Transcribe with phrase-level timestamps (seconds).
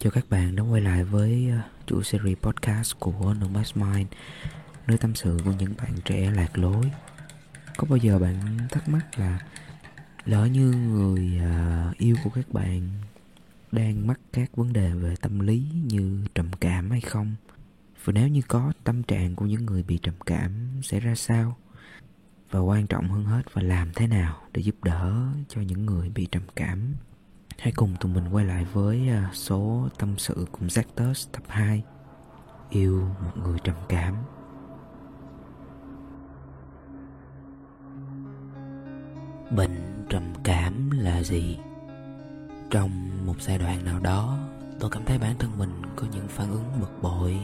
[0.00, 1.52] Chào các bạn đã quay lại với
[1.86, 4.06] chuỗi chủ series podcast của Nomad Mind,
[4.86, 6.90] Nơi tâm sự của những bạn trẻ lạc lối.
[7.76, 9.38] Có bao giờ bạn thắc mắc là
[10.24, 12.88] Lỡ như người ờ, yêu của các bạn
[13.72, 17.34] Đang mắc các vấn đề về tâm lý như trầm cảm hay không?
[18.04, 20.52] Và nếu như có, tâm trạng của những người bị trầm cảm
[20.82, 21.56] sẽ ra sao?
[22.50, 26.08] Và quan trọng hơn hết và làm thế nào để giúp đỡ cho những người
[26.08, 26.94] bị trầm cảm?
[27.58, 31.82] Hãy cùng tụi mình quay lại với à, số tâm sự cùng Zactus tập 2
[32.70, 34.14] Yêu một người trầm cảm.
[39.50, 41.58] Bệnh trầm cảm là gì?
[42.70, 44.38] Trong một giai đoạn nào đó,
[44.80, 47.38] Tôi cảm thấy bản thân mình có những phản ứng bực bội.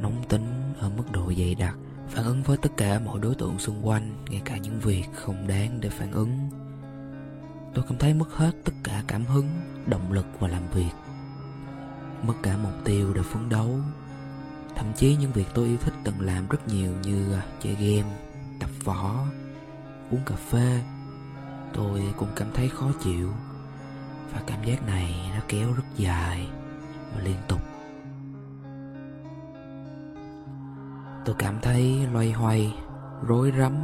[0.00, 1.76] Nóng tính ở mức độ dày đặc,
[2.08, 5.46] Phản ứng với tất cả mọi đối tượng xung quanh, Ngay cả những việc không
[5.46, 6.48] đáng để phản ứng
[7.78, 9.48] tôi cảm thấy mất hết tất cả cảm hứng,
[9.86, 10.90] động lực và làm việc.
[12.22, 13.78] Mất cả mục tiêu để phấn đấu.
[14.76, 18.16] Thậm chí những việc tôi yêu thích từng làm rất nhiều như à, chơi game,
[18.60, 19.24] tập võ,
[20.10, 20.82] uống cà phê.
[21.74, 23.32] Tôi cũng cảm thấy khó chịu.
[24.34, 26.48] Và cảm giác này nó kéo rất dài
[27.14, 27.60] và liên tục.
[31.24, 32.74] Tôi cảm thấy loay hoay,
[33.26, 33.74] rối rắm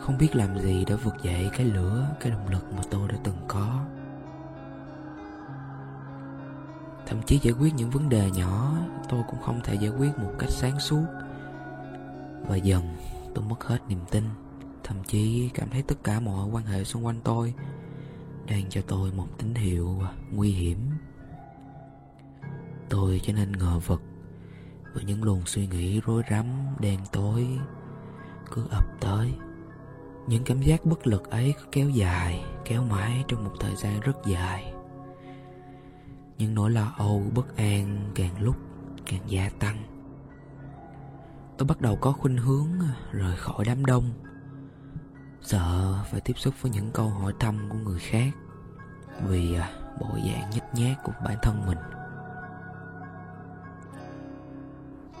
[0.00, 3.16] không biết làm gì để vực dậy cái lửa, cái động lực mà tôi đã
[3.24, 3.84] từng có.
[7.06, 8.76] Thậm chí giải quyết những vấn đề nhỏ,
[9.08, 11.04] tôi cũng không thể giải quyết một cách sáng suốt.
[12.48, 12.96] Và dần,
[13.34, 14.24] tôi mất hết niềm tin.
[14.84, 17.54] Thậm chí cảm thấy tất cả mọi quan hệ xung quanh tôi
[18.46, 20.78] đang cho tôi một tín hiệu nguy hiểm.
[22.88, 24.02] Tôi trở nên ngờ vực
[24.94, 26.46] với những luồng suy nghĩ rối rắm
[26.78, 27.46] đen tối
[28.50, 29.32] cứ ập tới
[30.26, 34.00] những cảm giác bất lực ấy cứ kéo dài, kéo mãi trong một thời gian
[34.00, 34.72] rất dài.
[36.38, 38.56] Những nỗi lo âu, bất an càng lúc
[39.06, 39.76] càng gia tăng.
[41.58, 44.04] Tôi bắt đầu có khuynh hướng à, rời khỏi đám đông.
[45.42, 48.32] Sợ phải tiếp xúc với những câu hỏi thăm của người khác
[49.26, 49.70] vì à,
[50.00, 51.78] bộ dạng nhếch nhác của bản thân mình.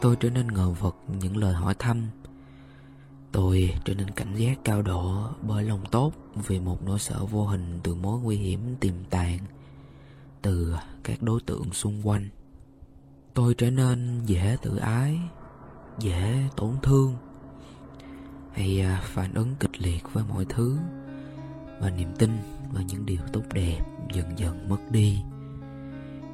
[0.00, 2.06] Tôi trở nên ngờ vực những lời hỏi thăm.
[3.32, 6.12] Tôi trở nên cảnh giác cao độ bởi lòng tốt
[6.46, 9.38] vì một nỗi sợ vô hình từ mối nguy hiểm tiềm tàng
[10.42, 12.28] từ các đối tượng xung quanh.
[13.34, 15.18] Tôi trở nên dễ tự ái,
[15.98, 17.16] dễ tổn thương
[18.52, 20.78] hay à, phản ứng kịch liệt với mọi thứ
[21.80, 22.30] và niềm tin
[22.72, 23.80] và những điều tốt đẹp
[24.14, 25.22] dần dần mất đi.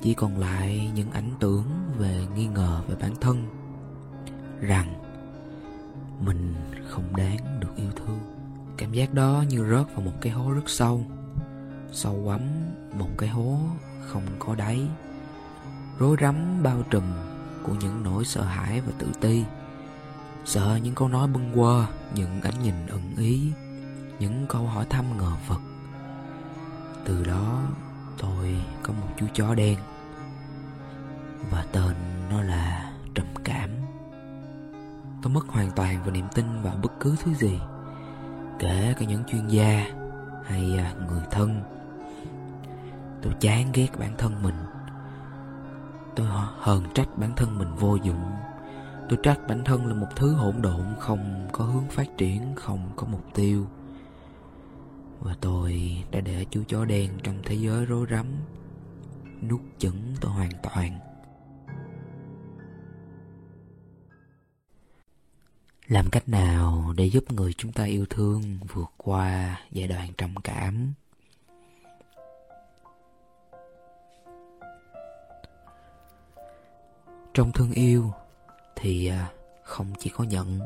[0.02, 1.64] Chỉ còn lại những ảnh tưởng
[1.98, 3.46] về nghi ngờ về bản thân
[4.60, 4.94] rằng
[6.20, 6.54] mình
[6.96, 8.20] không đáng được yêu thương.
[8.76, 11.04] Cảm giác đó như rớt vào một cái hố rất sâu.
[11.92, 12.40] Sâu quắm
[12.98, 13.58] một cái hố
[14.06, 14.88] không có đáy.
[15.98, 17.02] Rối rắm bao trùm
[17.62, 19.44] của những nỗi sợ hãi và tự ti.
[20.44, 23.52] Sợ những câu nói bâng quơ, những ánh nhìn ẩn ý,
[24.18, 25.60] những câu hỏi thăm ngờ vực.
[27.04, 27.62] Từ đó,
[28.18, 29.78] tôi có một chú chó đen.
[31.50, 31.94] Và tên
[32.30, 32.85] nó là
[35.26, 37.58] tôi mất hoàn toàn vào niềm tin vào bất cứ thứ gì,
[38.58, 39.86] kể cả những chuyên gia
[40.44, 41.60] hay à, người thân.
[43.22, 44.54] Tôi chán ghét bản thân mình.
[46.16, 46.26] Tôi
[46.58, 48.32] hờn trách bản thân mình vô dụng.
[49.08, 52.90] Tôi trách bản thân là một thứ hỗn độn, không có hướng phát triển, không
[52.96, 53.66] có mục tiêu.
[55.20, 58.26] Và tôi đã để chú chó đen trong thế giới rối rắm,
[59.48, 60.98] nuốt chửng tôi hoàn toàn.
[65.88, 70.34] Làm cách nào để giúp người chúng ta yêu thương vượt qua giai đoạn trầm
[70.44, 70.92] cảm?
[77.34, 78.12] Trong thương yêu
[78.76, 79.30] thì à,
[79.62, 80.60] không chỉ có nhận.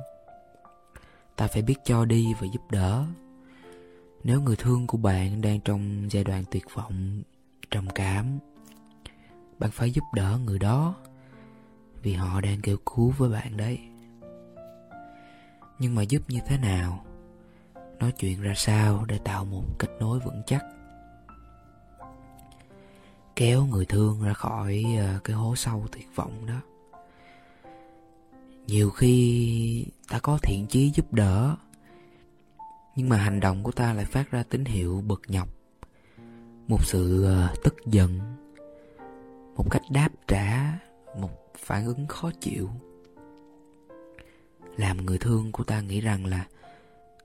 [1.37, 3.05] Ta phải biết cho đi và giúp đỡ.
[4.25, 7.23] Nếu người thương của bạn đang trong giai đoạn tuyệt vọng,
[7.71, 8.39] trầm cảm,
[9.59, 10.95] bạn phải giúp đỡ người đó
[12.03, 13.79] vì họ đang kêu cứu với bạn đấy
[15.81, 17.05] nhưng mà giúp như thế nào?
[17.99, 20.65] Nói chuyện ra sao để tạo một kết nối vững chắc?
[23.37, 26.61] Kéo người thương ra khỏi ờ, cái hố sâu tuyệt vọng đó.
[28.67, 31.57] Nhiều khi ta có thiện chí giúp đỡ,
[32.97, 35.49] nhưng mà hành động của ta lại phát ra tín hiệu bực nhọc.
[36.69, 38.21] Một sự ờ, tức giận,
[39.57, 40.79] một cách đáp trả,
[41.19, 42.71] một phản ứng khó chịu
[44.77, 46.47] làm người thương của ta nghĩ rằng là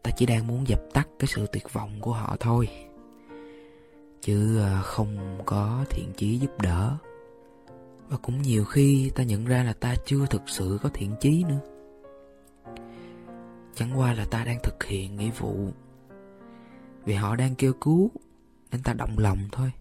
[0.04, 2.70] ta chỉ đang muốn dập tắt cái sự tuyệt vọng của họ thôi.
[4.22, 6.98] Chứ ờ, không có thiện chí giúp đỡ.
[8.10, 11.44] Và cũng nhiều khi ta nhận ra là ta chưa thực sự có thiện chí
[11.44, 11.60] nữa.
[13.76, 15.70] Chẳng qua là ta đang thực hiện nghĩa vụ.
[17.06, 18.12] Vì họ đang kêu cứu,
[18.72, 19.72] nên ta động lòng thôi.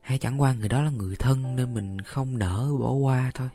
[0.00, 3.48] Hay chẳng qua người đó là người thân nên mình không nỡ bỏ qua thôi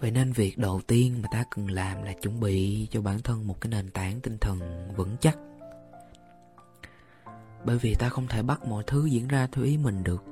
[0.00, 3.46] vậy nên việc đầu tiên mà ta cần làm là chuẩn bị cho bản thân
[3.46, 5.38] một cái nền tảng tinh thần vững chắc.
[7.64, 10.24] Bởi vì ta không thể bắt mọi thứ diễn ra theo ý mình được.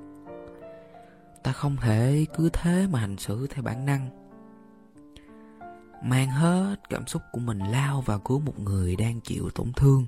[1.43, 4.09] Ta không thể cứ thế mà hành xử theo bản năng.
[6.05, 10.07] Mang hết cảm xúc của mình lao vào cứu một người đang chịu tổn thương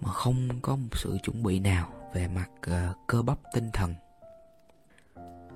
[0.00, 3.94] mà không có một sự chuẩn bị nào về mặt uh, cơ bắp tinh thần.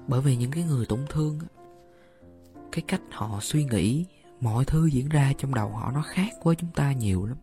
[0.09, 1.39] Bởi vì những cái người tổn thương
[2.75, 4.07] cái cách họ suy nghĩ,
[4.41, 7.37] mọi thứ diễn ra trong đầu họ nó khác với chúng ta nhiều lắm.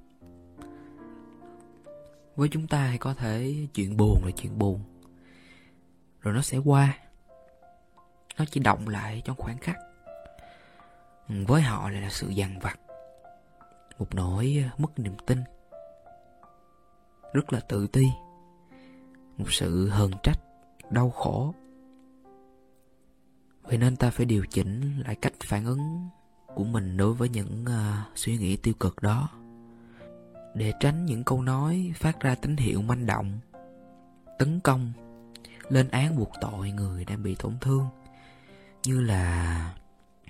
[2.35, 4.81] Với chúng ta thì có thể chuyện buồn là chuyện buồn,
[6.21, 6.97] rồi nó sẽ qua,
[8.37, 9.75] nó chỉ động lại trong khoảng khắc.
[11.29, 12.79] Ừ, với họ lại là sự dằn vặt,
[13.99, 15.43] một nỗi ờ, mất niềm tin,
[17.33, 18.05] rất là tự ti,
[19.37, 20.39] một sự hờn trách,
[20.89, 21.53] đau khổ
[23.71, 26.09] vậy nên ta phải điều chỉnh lại cách phản ứng
[26.55, 29.29] của mình đối với những uh, suy nghĩ tiêu cực đó.
[30.55, 33.39] Để tránh những câu nói phát ra tín hiệu manh động
[34.39, 34.93] tấn công
[35.69, 37.85] lên án buộc tội người đang bị tổn thương
[38.83, 39.73] như là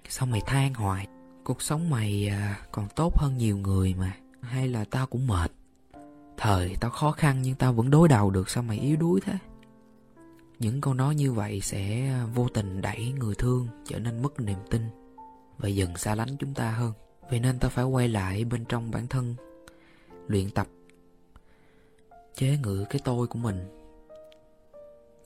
[0.10, 1.08] sao mày than hoài
[1.44, 5.52] cuộc sống mày ờ, còn tốt hơn nhiều người mà hay là tao cũng mệt.
[6.38, 9.34] Thời tao khó khăn nhưng tao vẫn đối đầu được sao mày yếu đuối thế?
[10.62, 14.40] Những câu nói như vậy sẽ à, vô tình đẩy người thương trở nên mất
[14.40, 14.82] niềm tin
[15.58, 16.94] và dần xa lánh chúng ta hơn.
[17.30, 19.36] Vậy nên ta phải quay lại bên trong bản thân,
[20.28, 20.68] luyện tập,
[22.36, 23.60] chế ngự cái tôi của mình,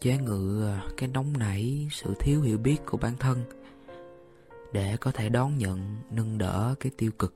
[0.02, 3.44] chế ngự à, cái nóng nảy, sự thiếu hiểu biết của bản thân
[4.74, 7.36] để có thể đón nhận, nâng đỡ cái tiêu cực,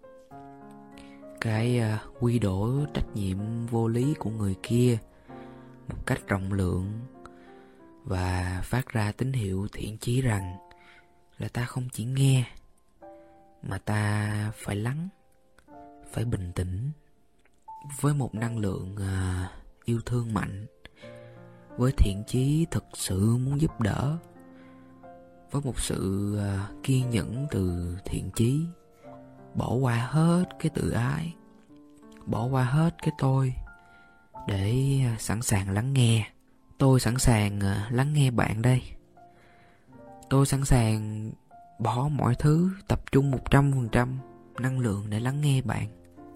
[1.42, 3.38] cái à, quy đổ trách nhiệm
[3.72, 4.98] vô lý của người kia
[5.88, 6.92] một cách rộng lượng
[8.10, 10.58] và phát ra tín hiệu thiện chí rằng
[11.38, 12.44] là ta không chỉ nghe,
[13.64, 15.10] mà ta phải lắng,
[16.12, 16.92] phải bình tĩnh
[18.02, 19.50] với một năng lượng à,
[19.86, 20.66] yêu thương mạnh,
[21.78, 24.18] với thiện chí thực sự muốn giúp đỡ,
[25.52, 28.66] với một sự à, kiên nhẫn từ thiện chí,
[29.56, 31.36] bỏ qua hết cái tự ái,
[32.26, 33.54] bỏ qua hết cái tôi
[34.48, 36.32] để à, sẵn sàng lắng nghe
[36.80, 38.82] tôi sẵn sàng ờ, lắng nghe bạn đây.
[40.30, 41.32] Tôi sẵn sàng
[41.80, 44.20] bỏ mọi thứ, tập trung một trăm phần trăm
[44.60, 45.88] năng lượng để lắng nghe bạn.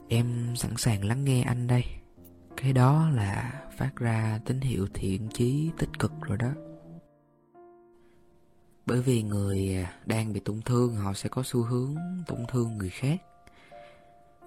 [0.08, 1.84] Em sẵn sàng lắng nghe anh đây.
[2.58, 6.52] Cái đó là phát ra tín hiệu thiện chí tích cực rồi đó.
[8.86, 11.96] Bởi vì người ờ, đang bị tổn thương, họ sẽ có xu hướng
[12.28, 13.22] tổn thương người khác.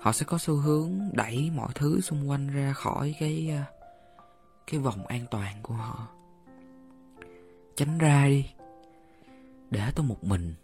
[0.00, 3.75] Họ sẽ có xu hướng đẩy mọi thứ xung quanh ra khỏi cái ờ,
[4.66, 6.08] cái vòng an toàn của họ.
[7.76, 8.46] Tránh ra đi,
[9.70, 10.54] để tôi một mình.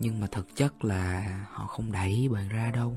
[0.00, 2.96] Nhưng mà thực chất là họ không đẩy bạn ra đâu.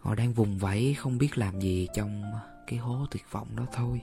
[0.00, 2.22] Họ đang vùng vẫy không biết làm gì trong
[2.66, 4.00] cái hố tuyệt vọng đó thôi.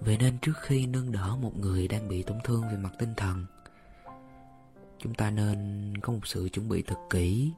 [0.00, 3.14] Vậy nên trước khi nâng đỡ một người đang bị tổn thương về mặt tinh
[3.16, 3.46] thần,
[4.98, 7.52] chúng ta nên có một sự chuẩn bị thật kỹ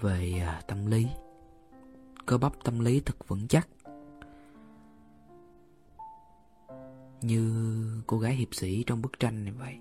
[0.00, 1.06] về à, tâm lý.
[2.26, 3.68] Cơ bắp tâm lý thật vững chắc.
[7.24, 7.52] Như
[8.06, 9.74] cô gái hiệp sĩ trong bức tranh này vậy.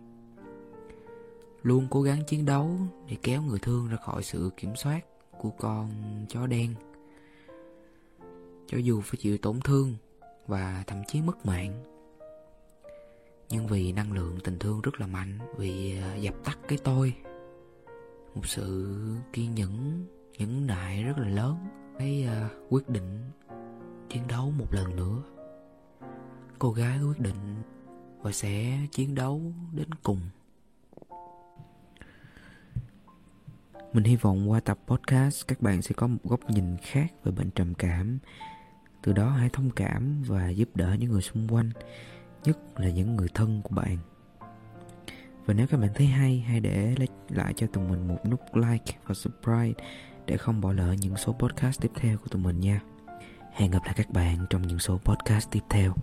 [1.64, 2.72] Luôn cố gắng chiến đấu
[3.10, 5.06] để kéo người thương ra khỏi sự kiểm soát
[5.40, 5.90] của con
[6.30, 6.76] chó đen.
[8.68, 9.96] Cho dù phải chịu tổn thương
[10.48, 11.84] và thậm chí mất mạng
[13.52, 17.14] nhưng vì năng lượng tình thương rất là mạnh vì à, dập tắt cái tôi
[18.36, 18.98] một sự
[19.34, 20.06] kiên nhẫn
[20.38, 21.58] nhẫn nại rất là lớn
[22.00, 23.20] cái uh, à, quyết định
[24.10, 25.24] chiến đấu một lần nữa
[26.62, 27.62] cô gái quyết định
[28.22, 29.42] và sẽ chiến đấu
[29.72, 30.20] đến cùng.
[33.94, 37.32] Mình hy vọng qua tập podcast, các bạn sẽ có một góc nhìn khác về
[37.32, 38.20] bệnh trầm cảm.
[39.02, 41.70] Từ đó hãy thông cảm và giúp đỡ những người xung quanh,
[42.44, 43.98] nhất là những người thân của bạn.
[45.46, 46.96] Và nếu các bạn thấy hay, hãy để
[47.30, 49.84] lại cho tụi mình một nút like và subscribe
[50.26, 52.82] để không bỏ lỡ những số podcast tiếp theo của tụi mình nha.
[53.52, 55.94] Hẹn gặp lại các bạn trong những số podcast tiếp theo.